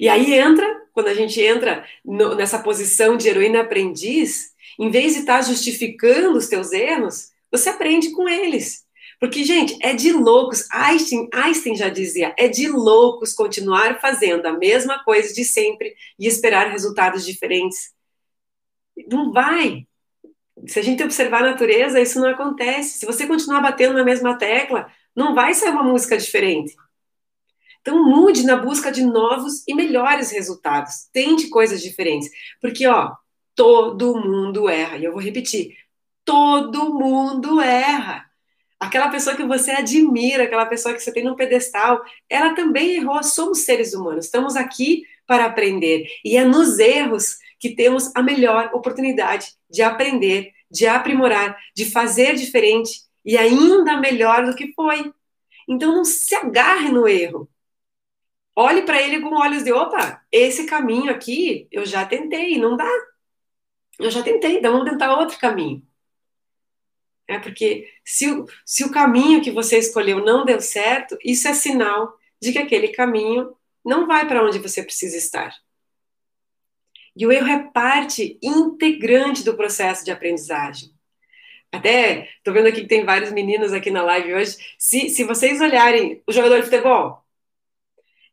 [0.00, 5.12] E aí entra, quando a gente entra no, nessa posição de heroína aprendiz, em vez
[5.12, 8.84] de estar tá justificando os teus erros, você aprende com eles.
[9.20, 10.68] Porque, gente, é de loucos.
[10.70, 16.26] Einstein, Einstein já dizia: é de loucos continuar fazendo a mesma coisa de sempre e
[16.26, 17.92] esperar resultados diferentes.
[19.10, 19.86] Não vai
[20.66, 22.98] se a gente observar a natureza, isso não acontece.
[22.98, 26.74] Se você continuar batendo na mesma tecla, não vai sair uma música diferente.
[27.80, 31.08] Então mude na busca de novos e melhores resultados.
[31.12, 33.12] Tente coisas diferentes, porque ó,
[33.54, 34.96] todo mundo erra.
[34.96, 35.76] E eu vou repetir,
[36.24, 38.24] todo mundo erra.
[38.78, 43.22] Aquela pessoa que você admira, aquela pessoa que você tem no pedestal, ela também errou.
[43.22, 46.06] Somos seres humanos, estamos aqui para aprender.
[46.24, 52.34] E é nos erros que temos a melhor oportunidade de aprender, de aprimorar, de fazer
[52.34, 55.12] diferente e ainda melhor do que foi.
[55.68, 57.48] Então não se agarre no erro.
[58.56, 62.88] Olhe para ele com olhos de opa, esse caminho aqui eu já tentei, não dá.
[63.98, 65.82] Eu já tentei, então vamos tentar outro caminho.
[67.26, 71.54] É porque se o, se o caminho que você escolheu não deu certo, isso é
[71.54, 75.54] sinal de que aquele caminho não vai para onde você precisa estar.
[77.16, 80.92] E o erro é parte integrante do processo de aprendizagem.
[81.70, 84.56] Até, estou vendo aqui que tem vários meninos aqui na live hoje.
[84.78, 87.24] Se, se vocês olharem o jogador de futebol,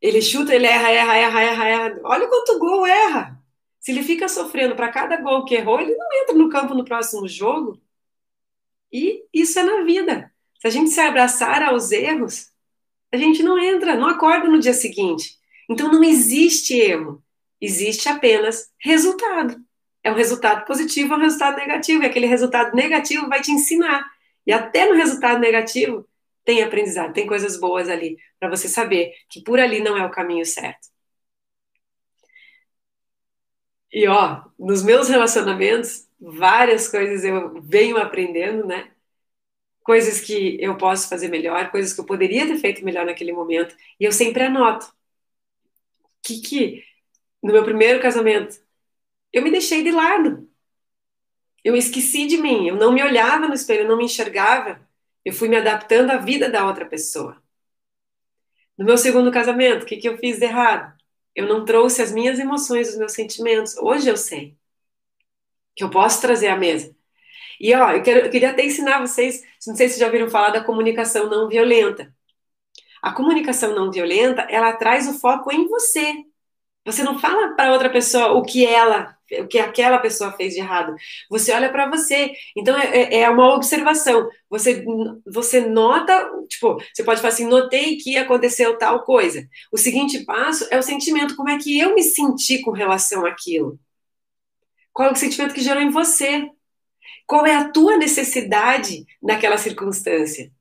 [0.00, 2.00] ele chuta, ele erra, erra, erra, erra, erra.
[2.04, 3.40] Olha quanto gol erra.
[3.80, 6.84] Se ele fica sofrendo para cada gol que errou, ele não entra no campo no
[6.84, 7.80] próximo jogo.
[8.92, 10.30] E isso é na vida.
[10.60, 12.48] Se a gente se abraçar aos erros,
[13.10, 15.38] a gente não entra, não acorda no dia seguinte.
[15.68, 17.22] Então não existe erro.
[17.60, 19.56] Existe apenas resultado.
[20.02, 22.02] É um resultado positivo ou um resultado negativo.
[22.02, 24.04] E aquele resultado negativo vai te ensinar.
[24.46, 26.06] E até no resultado negativo
[26.44, 30.10] tem aprendizado, tem coisas boas ali para você saber que por ali não é o
[30.10, 30.88] caminho certo.
[33.92, 38.90] E ó, nos meus relacionamentos, várias coisas eu venho aprendendo, né?
[39.82, 43.76] Coisas que eu posso fazer melhor, coisas que eu poderia ter feito melhor naquele momento,
[43.98, 44.92] e eu sempre anoto.
[46.22, 46.84] Que que
[47.42, 48.60] no meu primeiro casamento,
[49.32, 50.48] eu me deixei de lado.
[51.64, 54.80] Eu esqueci de mim, eu não me olhava no espelho, eu não me enxergava.
[55.24, 57.42] Eu fui me adaptando à vida da outra pessoa.
[58.76, 60.96] No meu segundo casamento, o que, que eu fiz de errado?
[61.34, 63.76] Eu não trouxe as minhas emoções, os meus sentimentos.
[63.78, 64.56] Hoje eu sei
[65.74, 66.94] que eu posso trazer à mesa.
[67.60, 70.50] E ó, eu, quero, eu queria até ensinar vocês, não sei se já ouviram falar
[70.50, 72.12] da comunicação não violenta.
[73.02, 76.24] A comunicação não violenta, ela traz o foco em você.
[76.84, 80.60] Você não fala para outra pessoa o que ela, o que aquela pessoa fez de
[80.60, 80.94] errado.
[81.30, 82.32] Você olha para você.
[82.56, 84.28] Então é, é, é, uma observação.
[84.50, 84.84] Você
[85.24, 89.46] você nota, tipo, você pode falar assim, notei que aconteceu tal coisa.
[89.70, 91.36] O seguinte passo é o sentimento.
[91.36, 93.78] Como é que eu me senti com relação àquilo?
[94.92, 96.50] Qual é o sentimento que gerou em você?
[97.26, 100.52] Qual é a tua necessidade naquela circunstância?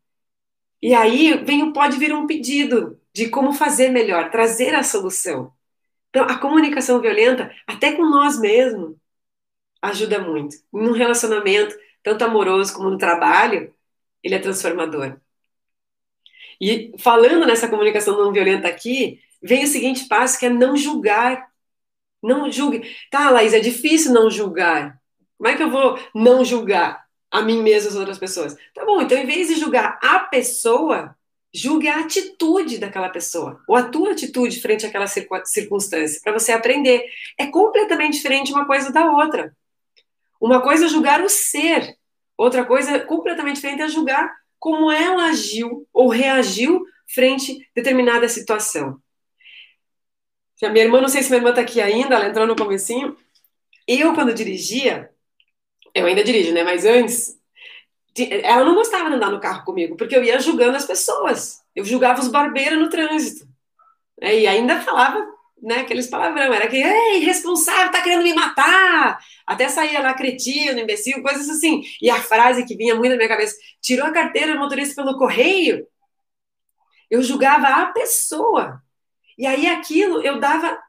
[0.82, 5.54] E aí vem, pode vir um pedido de como fazer melhor, trazer a solução.
[6.10, 8.96] Então, a comunicação violenta, até com nós mesmos,
[9.82, 10.58] ajuda muito.
[10.72, 13.74] Num relacionamento, tanto amoroso como no trabalho,
[14.24, 15.20] ele é transformador.
[16.60, 21.51] E falando nessa comunicação não violenta aqui, vem o seguinte passo que é não julgar.
[22.22, 22.96] Não julgue.
[23.10, 25.00] Tá, Laís, é difícil não julgar.
[25.38, 28.56] Como é que eu vou não julgar a mim mesma e as outras pessoas?
[28.74, 31.16] Tá bom, então em vez de julgar a pessoa,
[31.54, 37.04] Julgue a atitude daquela pessoa, ou a tua atitude frente àquela circunstância, para você aprender.
[37.38, 39.54] É completamente diferente uma coisa da outra.
[40.40, 41.98] Uma coisa é julgar o ser,
[42.38, 48.98] outra coisa completamente diferente é julgar como ela agiu ou reagiu frente a determinada situação.
[50.64, 53.18] A minha irmã, não sei se minha irmã está aqui ainda, ela entrou no comecinho,
[53.88, 55.10] eu, quando dirigia,
[55.94, 56.64] eu ainda dirijo, né?
[56.64, 57.38] Mas antes,
[58.44, 61.62] ela não gostava de andar no carro comigo, porque eu ia julgando as pessoas.
[61.76, 63.48] Eu julgava os barbeiros no trânsito.
[64.22, 64.40] Né?
[64.40, 65.26] E ainda falava
[65.62, 69.20] né, aqueles palavrão, era que, ei, irresponsável, tá querendo me matar.
[69.46, 71.84] Até saía lá, cretino, imbecil, coisas assim.
[72.02, 75.18] E a frase que vinha muito na minha cabeça, tirou a carteira do motorista pelo
[75.18, 75.86] correio.
[77.10, 78.82] Eu julgava a pessoa.
[79.42, 80.80] E aí aquilo eu dava,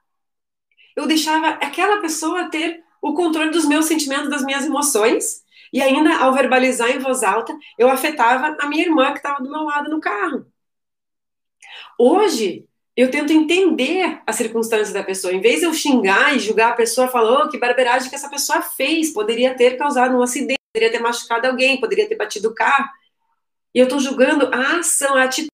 [0.95, 6.19] eu deixava aquela pessoa ter o controle dos meus sentimentos, das minhas emoções, e ainda
[6.19, 9.89] ao verbalizar em voz alta, eu afetava a minha irmã que estava do meu lado
[9.89, 10.47] no carro.
[11.99, 15.33] Hoje, eu tento entender a circunstância da pessoa.
[15.33, 18.29] Em vez de eu xingar e julgar a pessoa, falou oh, que barbeiragem que essa
[18.29, 22.55] pessoa fez, poderia ter causado um acidente, poderia ter machucado alguém, poderia ter batido o
[22.55, 22.87] carro.
[23.75, 25.49] E eu estou julgando a ação, a atitude.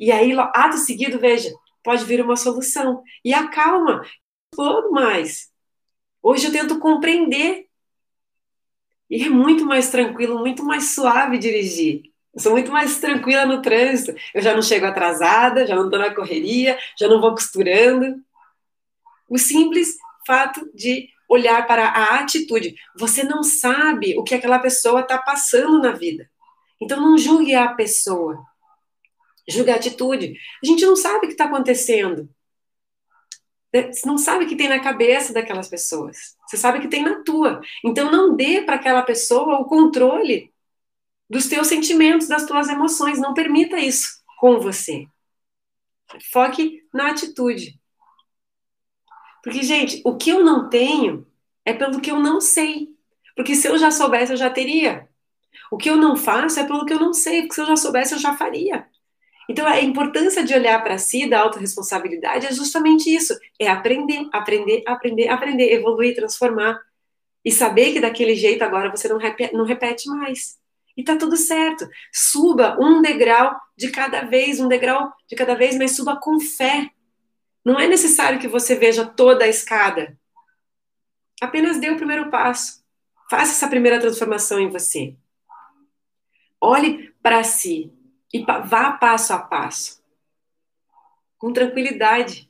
[0.00, 3.02] E aí, ato seguido, veja, pode vir uma solução.
[3.24, 4.02] E acalma,
[4.50, 5.48] todo mais.
[6.22, 7.66] Hoje eu tento compreender.
[9.10, 12.02] E é muito mais tranquilo, muito mais suave dirigir.
[12.34, 14.18] Eu sou muito mais tranquila no trânsito.
[14.34, 18.16] Eu já não chego atrasada, já não estou na correria, já não vou costurando.
[19.28, 22.74] O simples fato de olhar para a atitude.
[22.96, 26.30] Você não sabe o que aquela pessoa está passando na vida.
[26.80, 28.44] Então não julgue a pessoa.
[29.48, 30.36] Julgue a atitude.
[30.62, 32.28] A gente não sabe o que está acontecendo.
[33.72, 36.36] Você não sabe o que tem na cabeça daquelas pessoas.
[36.46, 37.60] Você sabe o que tem na tua.
[37.84, 40.52] Então não dê para aquela pessoa o controle
[41.28, 43.18] dos teus sentimentos, das tuas emoções.
[43.18, 45.06] Não permita isso com você.
[46.30, 47.80] Foque na atitude.
[49.42, 51.26] Porque, gente, o que eu não tenho
[51.64, 52.88] é pelo que eu não sei.
[53.34, 55.08] Porque se eu já soubesse, eu já teria.
[55.70, 57.76] O que eu não faço é pelo que eu não sei, porque se eu já
[57.76, 58.86] soubesse, eu já faria.
[59.48, 64.82] Então, a importância de olhar para si, da autorresponsabilidade, é justamente isso: é aprender, aprender,
[64.86, 66.80] aprender, aprender, evoluir, transformar.
[67.44, 70.56] E saber que daquele jeito agora você não repete, não repete mais.
[70.96, 71.88] E tá tudo certo.
[72.12, 76.88] Suba um degrau de cada vez, um degrau de cada vez, mas suba com fé.
[77.64, 80.16] Não é necessário que você veja toda a escada.
[81.40, 82.84] Apenas dê o primeiro passo.
[83.28, 85.16] Faça essa primeira transformação em você.
[86.60, 87.92] Olhe para si
[88.32, 90.02] e vá passo a passo.
[91.38, 92.48] Com tranquilidade.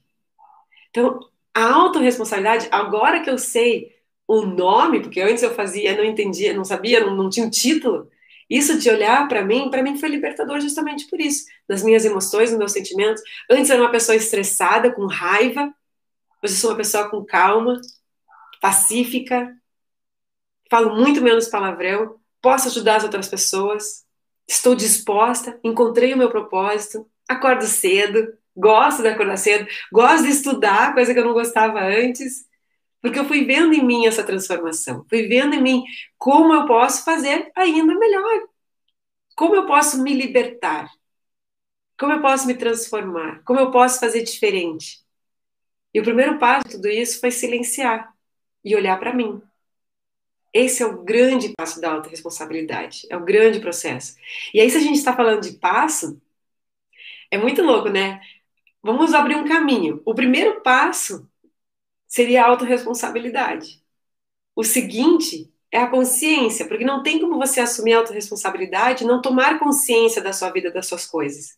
[0.90, 1.18] Então,
[1.55, 3.95] a autorresponsabilidade, agora que eu sei
[4.27, 8.09] o nome, porque antes eu fazia, não entendia, não sabia, não, não tinha um título,
[8.49, 12.51] isso de olhar para mim, para mim foi libertador justamente por isso, nas minhas emoções,
[12.51, 13.23] nos meus sentimentos.
[13.51, 15.75] Antes eu era uma pessoa estressada, com raiva,
[16.42, 17.81] hoje eu sou uma pessoa com calma,
[18.61, 19.55] pacífica,
[20.71, 24.02] falo muito menos palavrão, posso ajudar as outras pessoas,
[24.48, 30.94] estou disposta, encontrei o meu propósito, acordo cedo, gosto de acordar cedo, gosto de estudar,
[30.94, 32.46] coisa que eu não gostava antes.
[33.00, 35.85] Porque eu fui vendo em mim essa transformação, fui vendo em mim
[36.16, 38.42] como eu posso fazer ainda melhor.
[39.35, 40.88] Como eu posso me libertar?
[41.98, 43.42] Como eu posso me transformar?
[43.44, 45.00] Como eu posso fazer diferente?
[45.92, 48.12] E o primeiro passo de tudo isso foi silenciar
[48.64, 49.42] e olhar para mim.
[50.53, 54.17] Esse é o grande passo da autorresponsabilidade, é o grande processo.
[54.53, 56.21] E aí, se a gente está falando de passo,
[57.31, 58.21] é muito louco, né?
[58.83, 60.03] Vamos abrir um caminho.
[60.05, 61.29] O primeiro passo
[62.07, 63.83] seria a autorresponsabilidade.
[64.55, 69.23] O seguinte é a consciência, porque não tem como você assumir a autorresponsabilidade e não
[69.23, 71.57] tomar consciência da sua vida, das suas coisas.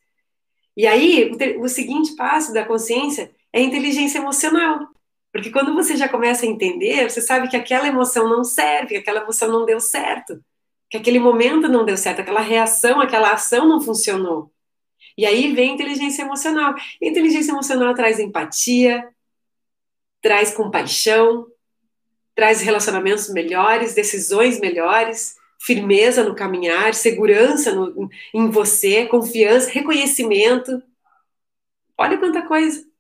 [0.77, 4.89] E aí, o, o seguinte passo da consciência é a inteligência emocional.
[5.35, 8.97] Porque quando você já começa a entender, você sabe que aquela emoção não serve, que
[8.99, 10.41] aquela emoção não deu certo,
[10.89, 14.53] que aquele momento não deu certo, aquela reação, aquela ação não funcionou.
[15.19, 16.77] E aí vem a inteligência emocional.
[17.01, 19.09] E a inteligência emocional traz empatia,
[20.23, 21.49] traz compaixão,
[22.33, 30.81] traz relacionamentos melhores, decisões melhores, firmeza no caminhar, segurança no, em você, confiança, reconhecimento.
[31.99, 32.94] Olha quanta coisa.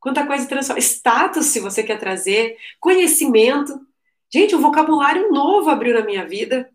[0.00, 0.80] Quanta coisa transforma.
[0.80, 3.86] Status, se você quer trazer, conhecimento.
[4.32, 6.70] Gente, um vocabulário novo abriu na minha vida.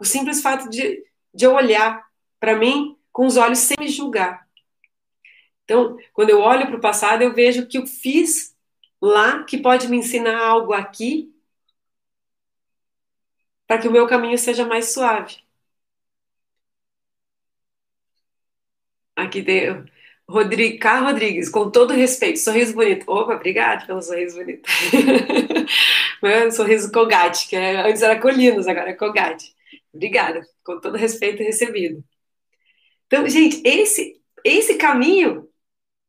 [0.00, 2.06] O simples fato de, de eu olhar
[2.38, 4.46] para mim com os olhos sem me julgar.
[5.64, 8.54] Então, quando eu olho para o passado, eu vejo que eu fiz
[9.00, 11.34] lá que pode me ensinar algo aqui
[13.66, 15.36] para que o meu caminho seja mais suave.
[19.16, 19.84] Aqui tem
[20.28, 21.00] Rodrigo, K.
[21.00, 23.04] Rodrigues, com todo respeito, sorriso bonito.
[23.10, 24.68] Opa, obrigado pelo sorriso bonito.
[26.52, 29.54] Sorriso Cogate, que é, antes era Colinos, agora é Cogate.
[29.92, 32.02] Obrigada, com todo respeito recebido.
[33.06, 35.48] Então, gente, esse, esse caminho,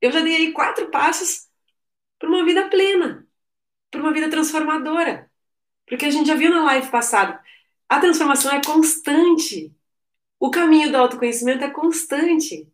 [0.01, 1.47] eu já dei aí quatro passos
[2.19, 3.27] para uma vida plena,
[3.91, 5.29] para uma vida transformadora.
[5.85, 7.39] Porque a gente já viu na live passada,
[7.89, 9.73] a transformação é constante.
[10.39, 12.71] O caminho do autoconhecimento é constante.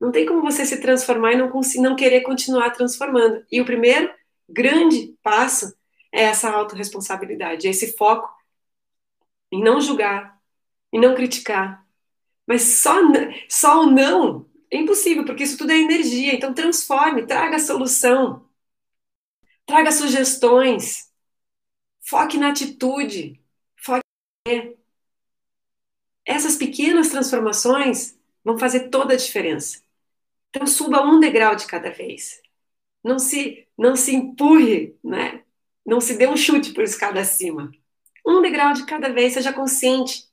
[0.00, 3.44] Não tem como você se transformar e não, não querer continuar transformando.
[3.50, 4.12] E o primeiro
[4.48, 5.74] grande passo
[6.12, 8.28] é essa autorresponsabilidade, é esse foco
[9.50, 10.38] em não julgar,
[10.92, 11.84] em não criticar.
[12.46, 12.94] Mas só,
[13.48, 16.34] só o não é impossível, porque isso tudo é energia.
[16.34, 18.48] Então transforme, traga solução,
[19.64, 21.10] traga sugestões,
[22.08, 23.40] foque na atitude,
[23.76, 24.04] foque
[26.24, 29.85] essas pequenas transformações vão fazer toda a diferença.
[30.56, 32.40] Então suba um degrau de cada vez.
[33.04, 35.44] Não se não se empurre, né?
[35.84, 37.70] Não se dê um chute por escada acima.
[38.26, 40.26] Um degrau de cada vez, seja consciente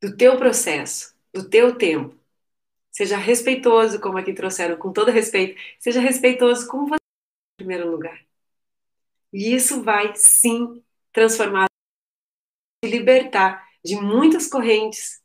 [0.00, 2.16] do teu processo, do teu tempo.
[2.92, 5.60] Seja respeitoso, como aqui trouxeram, com todo respeito.
[5.80, 7.02] Seja respeitoso com você
[7.54, 8.24] em primeiro lugar.
[9.32, 10.80] E isso vai sim
[11.12, 11.66] transformar,
[12.84, 15.20] libertar de muitas correntes,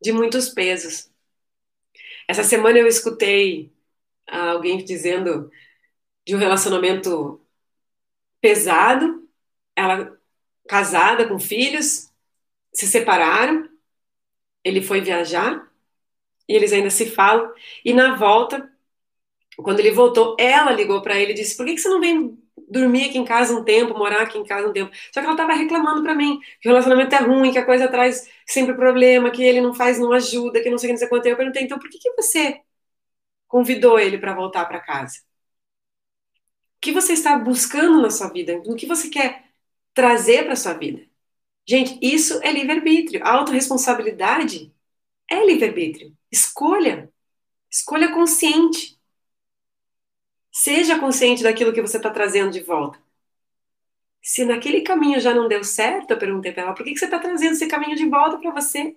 [0.00, 1.10] de muitos pesos.
[2.28, 3.72] Essa semana eu escutei
[4.28, 5.50] alguém dizendo
[6.26, 7.40] de um relacionamento
[8.40, 9.28] pesado,
[9.76, 10.18] ela
[10.68, 12.10] casada com filhos,
[12.74, 13.68] se separaram,
[14.64, 15.70] ele foi viajar
[16.48, 17.52] e eles ainda se falam.
[17.84, 18.70] E na volta,
[19.58, 22.38] quando ele voltou, ela ligou para ele e disse: "Por que, que você não vem
[22.70, 24.90] dormir aqui em casa um tempo, morar aqui em casa um tempo.
[25.12, 27.88] Só que ela estava reclamando para mim que o relacionamento é ruim, que a coisa
[27.88, 30.98] traz sempre problema, que ele não faz, não ajuda, que não sei o que, não
[30.98, 31.26] sei quanto.
[31.26, 32.60] Eu perguntei, então por que, que você
[33.48, 35.18] convidou ele para voltar para casa?
[36.76, 38.62] O que você está buscando na sua vida?
[38.66, 39.44] O que você quer
[39.94, 41.02] trazer para sua vida?
[41.68, 43.22] Gente, isso é livre-arbítrio.
[43.24, 44.72] A autorresponsabilidade
[45.30, 46.16] é livre-arbítrio.
[46.30, 47.12] Escolha.
[47.70, 48.97] Escolha consciente.
[50.60, 52.98] Seja consciente daquilo que você está trazendo de volta.
[54.20, 57.04] Se naquele caminho já não deu certo, eu perguntei para ela, por que, que você
[57.04, 58.88] está trazendo esse caminho de volta para você?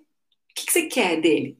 [0.50, 1.56] O que, que você quer dele?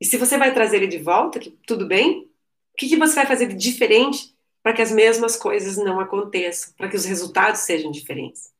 [0.00, 2.30] E se você vai trazer ele de volta, que tudo bem,
[2.72, 6.72] o que, que você vai fazer de diferente para que as mesmas coisas não aconteçam,
[6.74, 8.52] para que os resultados sejam diferentes?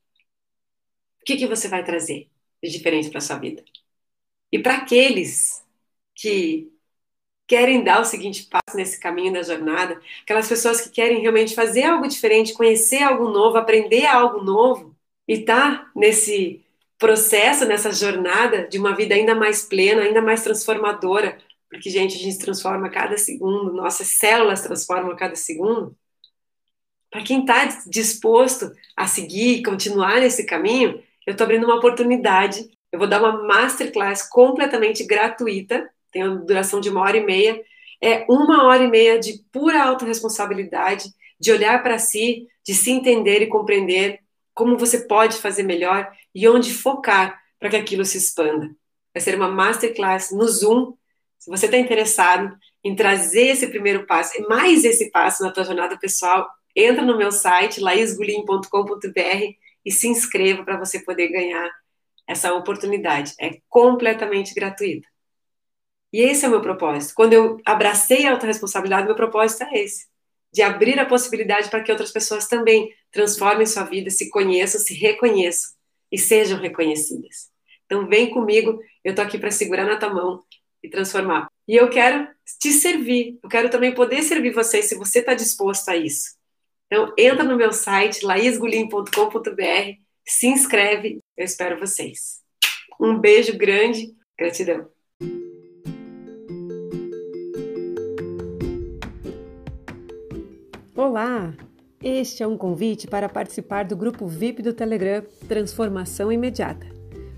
[1.21, 2.29] O que, que você vai trazer
[2.61, 3.64] de diferente para sua vida?
[4.51, 5.64] E para aqueles
[6.16, 6.73] que
[7.51, 11.82] querem dar o seguinte passo nesse caminho da jornada, aquelas pessoas que querem realmente fazer
[11.82, 14.94] algo diferente, conhecer algo novo, aprender algo novo
[15.26, 16.64] e tá nesse
[16.96, 21.38] processo, nessa jornada de uma vida ainda mais plena, ainda mais transformadora,
[21.68, 25.96] porque gente, a gente transforma cada segundo, nossas células transformam cada segundo.
[27.11, 32.70] Para quem está disposto a seguir continuar nesse caminho, eu estou abrindo uma oportunidade.
[32.92, 37.61] Eu vou dar uma masterclass completamente gratuita tem uma duração de uma hora e meia.
[38.02, 41.04] É uma hora e meia de pura autorresponsabilidade,
[41.38, 44.20] de olhar para si, de se entender e compreender
[44.54, 48.70] como você pode fazer melhor e onde focar para que aquilo se expanda.
[49.14, 50.94] Vai ser uma masterclass no Zoom.
[51.38, 55.98] Se você está interessado em trazer esse primeiro passo mais esse passo na tua jornada
[55.98, 59.54] pessoal, entra no meu site laisgulim.com.br
[59.84, 61.70] e se inscreva para você poder ganhar
[62.26, 63.34] essa oportunidade.
[63.40, 65.08] É completamente gratuita.
[66.12, 67.14] E esse é o meu propósito.
[67.14, 70.06] Quando eu abracei a autorresponsabilidade, meu propósito é esse:
[70.52, 74.94] de abrir a possibilidade para que outras pessoas também transformem sua vida, se conheçam, se
[74.94, 75.72] reconheçam
[76.11, 77.50] e sejam reconhecidas.
[77.86, 80.42] Então, vem comigo, eu estou aqui para segurar na tua mão
[80.82, 81.48] e transformar.
[81.66, 85.88] E eu quero te servir, eu quero também poder servir vocês se você está disposto
[85.88, 86.36] a isso.
[86.86, 92.40] Então, entra no meu site, laisgulim.com.br, se inscreve, eu espero vocês.
[93.00, 94.88] Um beijo grande, gratidão.
[101.03, 101.55] Olá!
[102.05, 106.86] Este é um convite para participar do grupo VIP do Telegram Transformação Imediata.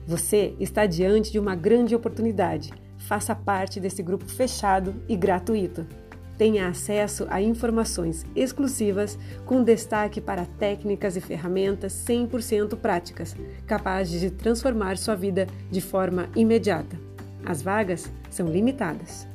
[0.05, 2.73] Você está diante de uma grande oportunidade.
[2.99, 5.87] Faça parte desse grupo fechado e gratuito.
[6.37, 14.33] Tenha acesso a informações exclusivas com destaque para técnicas e ferramentas 100% práticas, capazes de
[14.33, 16.99] transformar sua vida de forma imediata.
[17.47, 19.31] As vagas são limitadas.